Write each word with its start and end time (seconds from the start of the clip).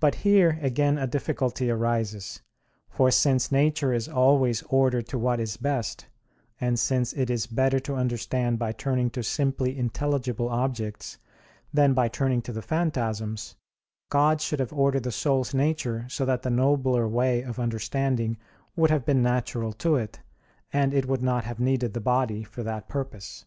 But 0.00 0.16
here 0.26 0.58
again 0.60 0.98
a 0.98 1.06
difficulty 1.06 1.70
arises. 1.70 2.42
For 2.88 3.12
since 3.12 3.52
nature 3.52 3.92
is 3.92 4.08
always 4.08 4.64
ordered 4.64 5.06
to 5.10 5.20
what 5.20 5.38
is 5.38 5.56
best, 5.56 6.08
and 6.60 6.76
since 6.80 7.12
it 7.12 7.30
is 7.30 7.46
better 7.46 7.78
to 7.78 7.94
understand 7.94 8.58
by 8.58 8.72
turning 8.72 9.08
to 9.10 9.22
simply 9.22 9.78
intelligible 9.78 10.48
objects 10.48 11.18
than 11.72 11.94
by 11.94 12.08
turning 12.08 12.42
to 12.42 12.52
the 12.52 12.60
phantasms; 12.60 13.54
God 14.08 14.40
should 14.40 14.58
have 14.58 14.72
ordered 14.72 15.04
the 15.04 15.12
soul's 15.12 15.54
nature 15.54 16.06
so 16.08 16.24
that 16.24 16.42
the 16.42 16.50
nobler 16.50 17.06
way 17.06 17.42
of 17.42 17.60
understanding 17.60 18.36
would 18.74 18.90
have 18.90 19.04
been 19.04 19.22
natural 19.22 19.72
to 19.74 19.94
it, 19.94 20.18
and 20.72 20.92
it 20.92 21.06
would 21.06 21.22
not 21.22 21.44
have 21.44 21.60
needed 21.60 21.94
the 21.94 22.00
body 22.00 22.42
for 22.42 22.64
that 22.64 22.88
purpose. 22.88 23.44